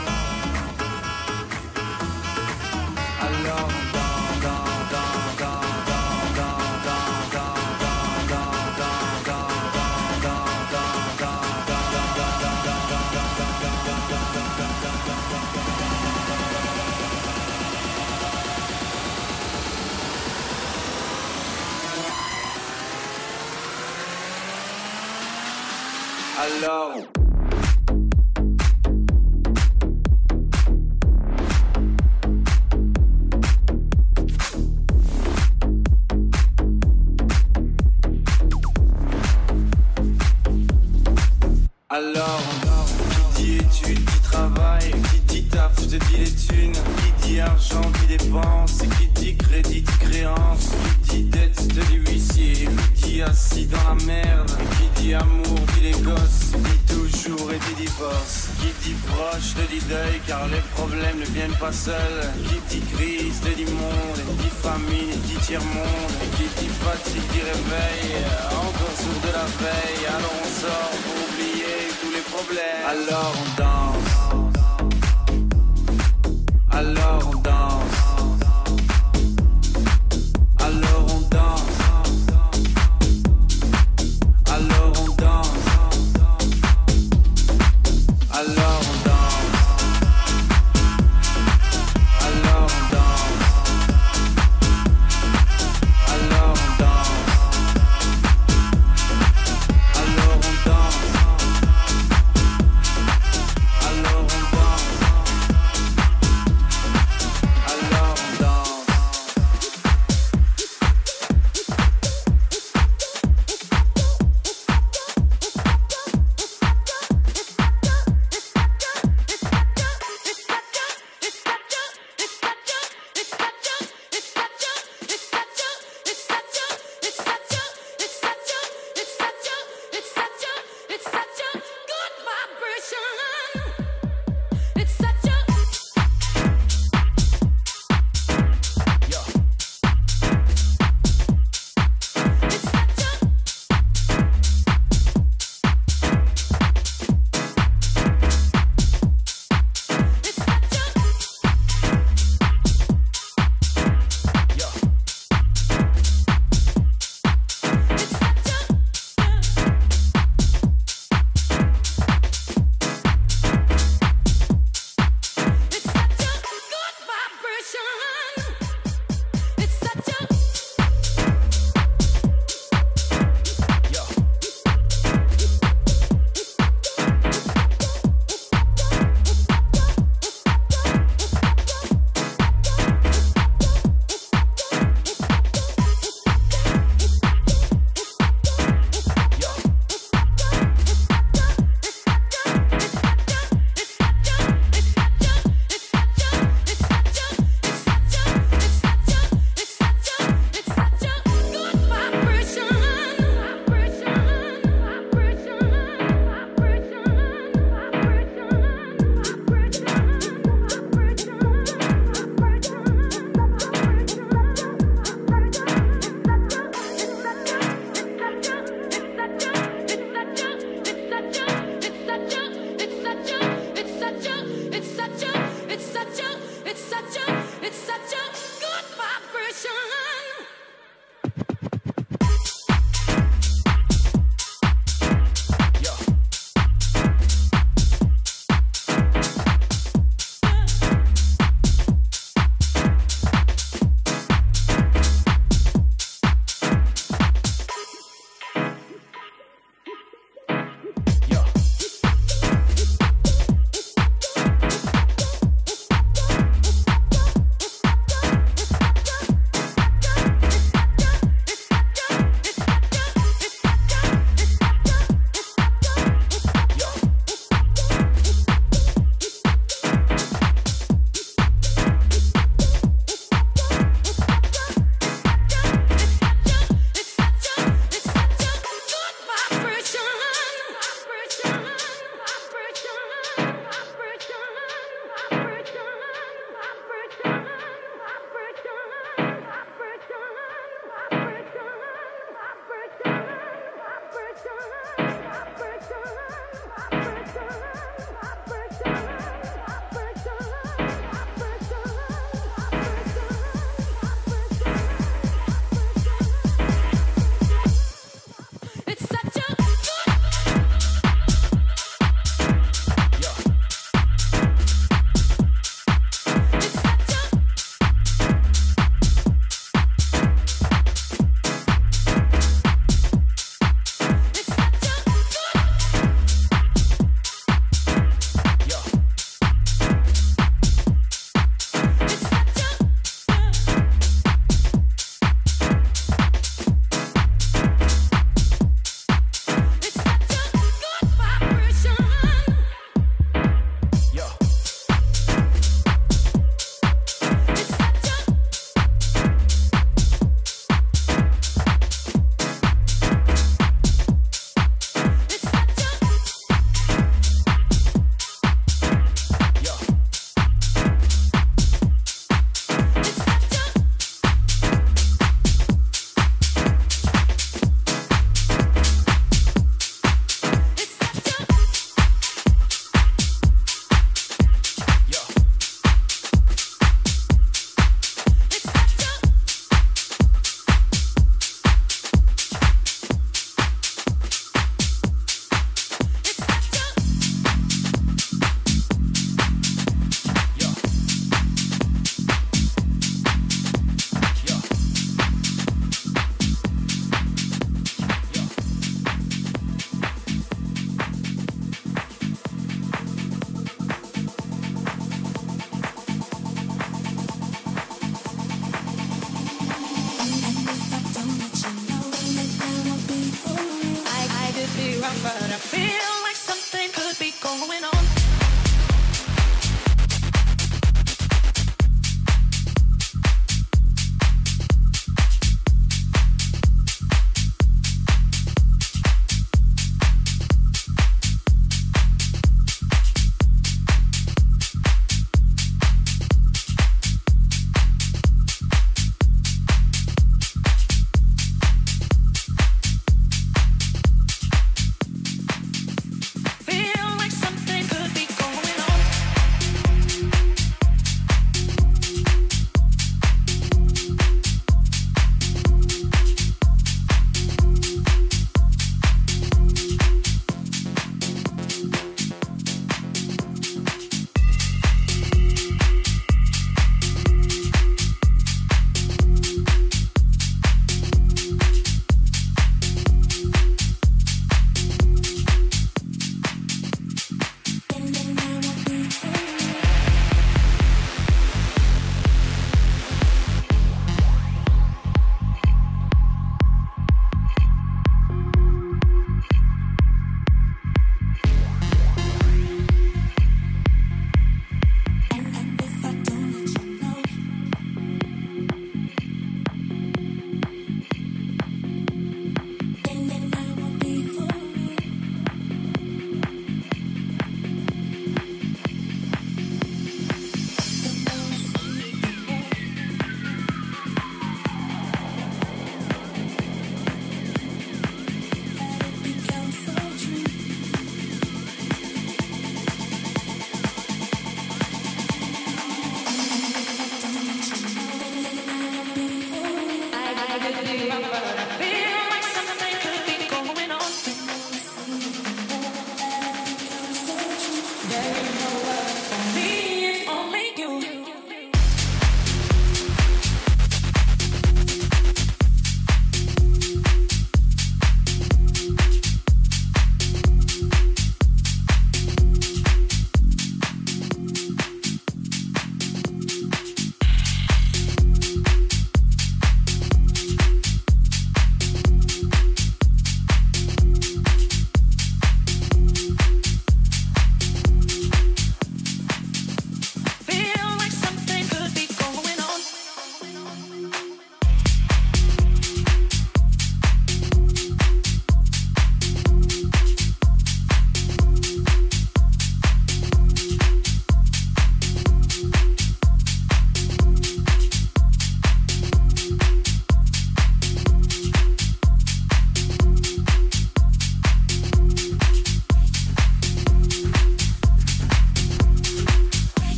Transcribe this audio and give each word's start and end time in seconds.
love. 26.61 26.94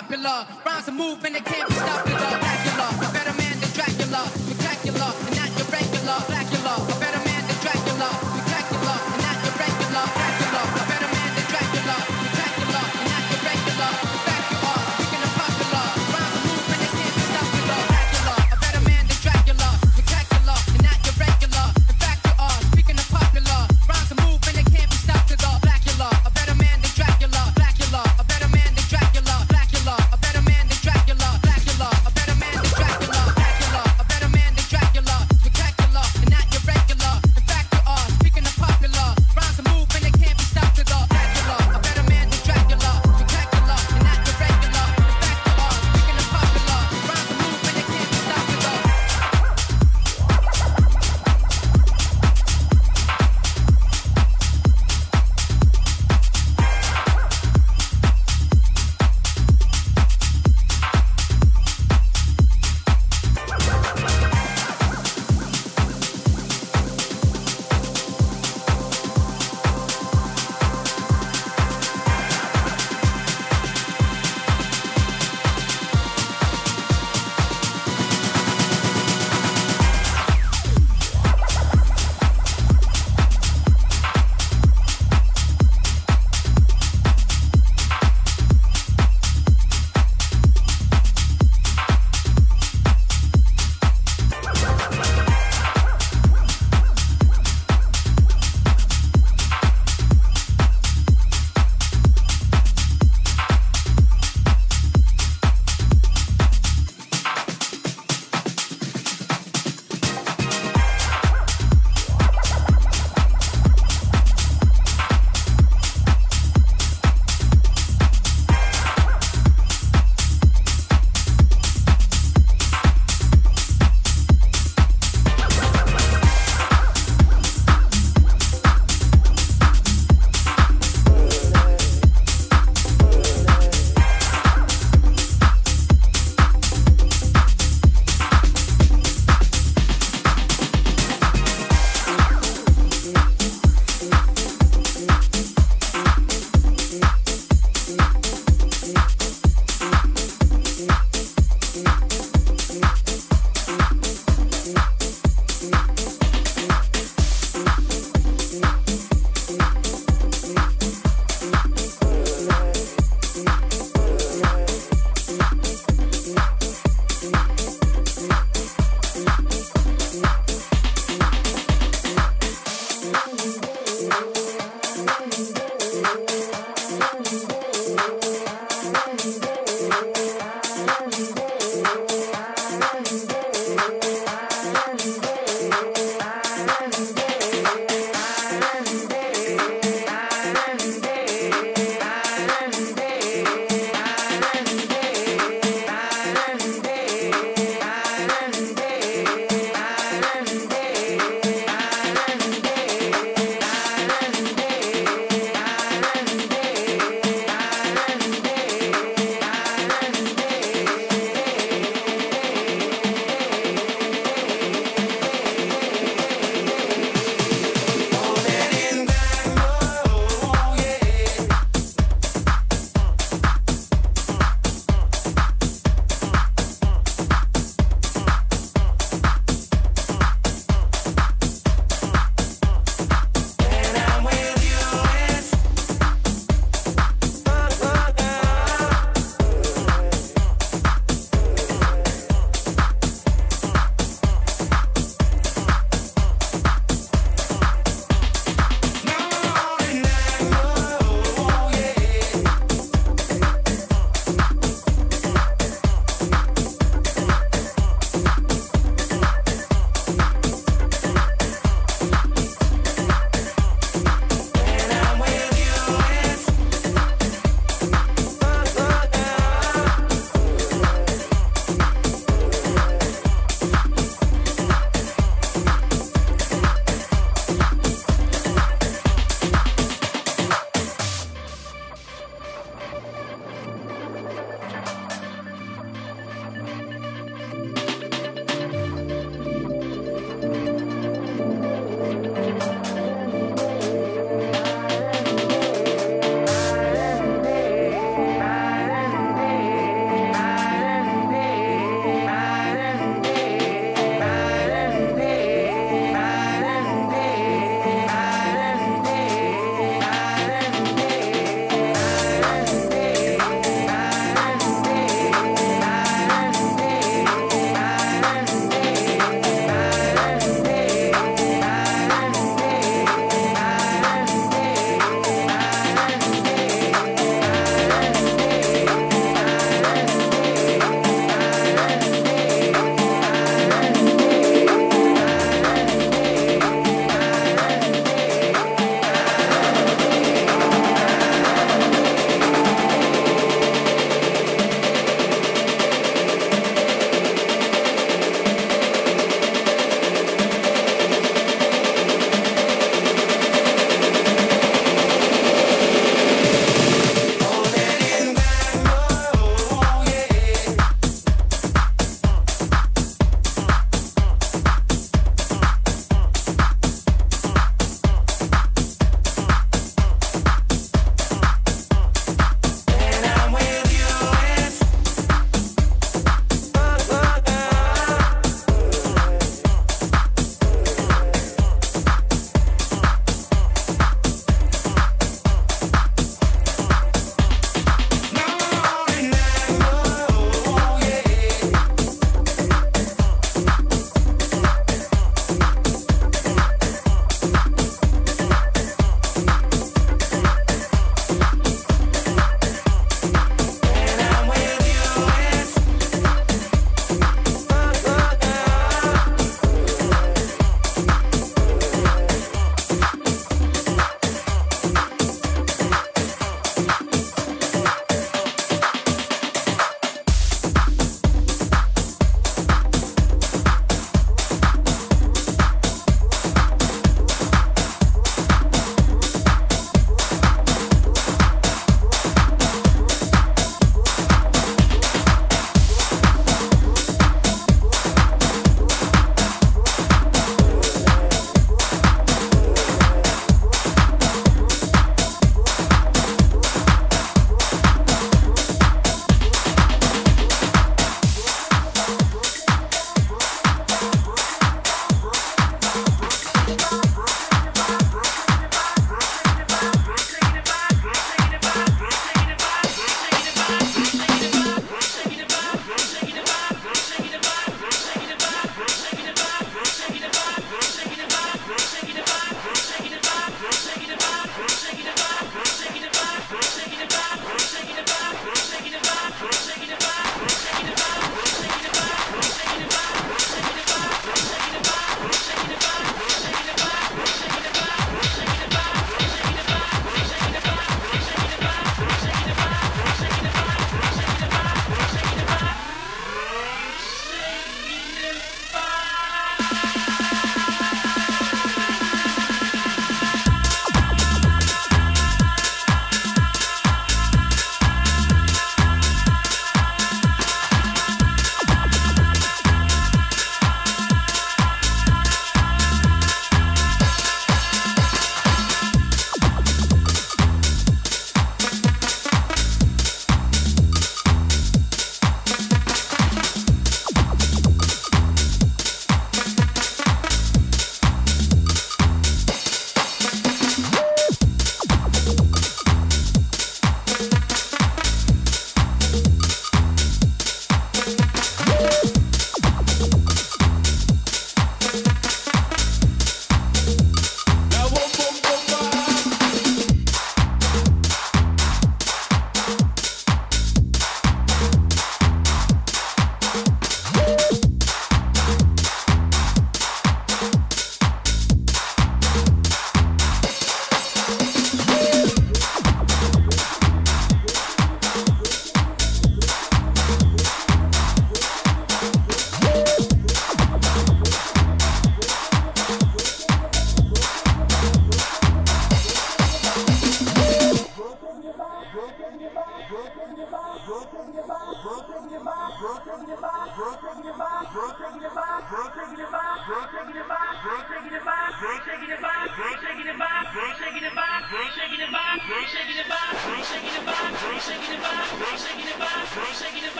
popular. 0.00 0.46
Rhymes 0.64 0.88
are 0.88 0.92
moving, 0.92 1.32
they 1.32 1.40
can't 1.40 1.68
be 1.68 1.74
stopped. 1.74 2.06
Dracula, 2.06 3.08
a 3.08 3.12
better 3.12 3.34
man 3.38 3.58
than 3.60 3.70
Dracula, 3.70 4.28
spectacular. 4.28 5.35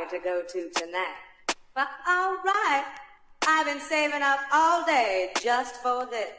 Party 0.00 0.18
to 0.18 0.24
go 0.24 0.42
to 0.42 0.70
tonight. 0.70 1.16
But 1.74 1.88
alright, 2.08 2.84
I've 3.46 3.66
been 3.66 3.80
saving 3.80 4.22
up 4.22 4.40
all 4.52 4.84
day 4.84 5.30
just 5.40 5.76
for 5.76 6.06
this. 6.06 6.30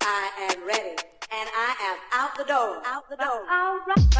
I 0.00 0.50
am 0.50 0.66
ready, 0.66 0.90
and 0.90 1.48
I 1.54 1.74
am 1.80 1.98
out 2.12 2.36
the 2.36 2.44
door, 2.44 2.82
out 2.84 3.08
the 3.08 3.16
door. 3.16 3.26
Alright, 3.26 3.88
alright, 3.88 4.11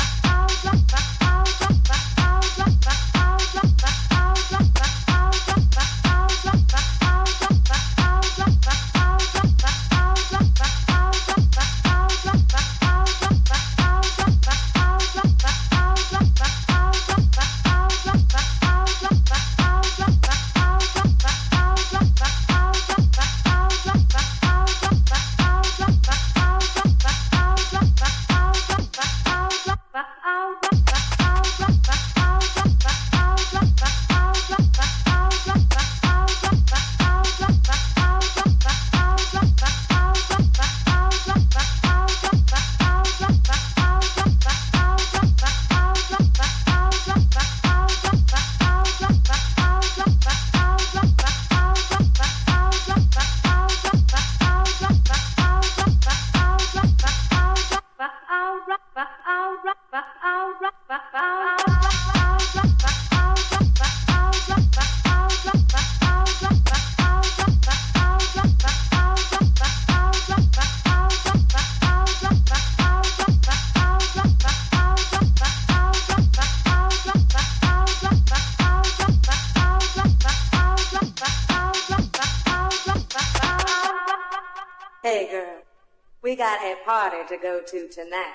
to 87.29 87.37
go 87.37 87.61
to 87.61 87.89
tonight. 87.89 88.35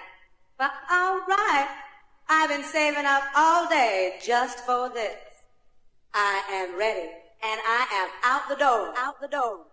But 0.58 0.72
alright, 0.92 1.68
I've 2.30 2.50
been 2.50 2.64
saving 2.64 3.06
up 3.06 3.24
all 3.36 3.68
day 3.70 4.20
just 4.24 4.60
for 4.66 4.90
this. 4.90 5.18
I 6.14 6.42
am 6.52 6.78
ready, 6.78 7.10
and 7.44 7.62
I 7.64 7.88
am 7.94 8.10
out 8.24 8.50
the 8.50 8.56
door, 8.56 8.94
out 8.98 9.22
the 9.22 9.28
door. 9.28 9.66